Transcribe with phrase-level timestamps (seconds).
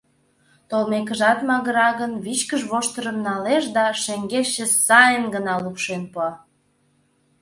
[0.69, 6.29] Толмекыжат магыра гын, вичкыж воштырым налеш да шеҥгечше сайын гына лупшен пуа.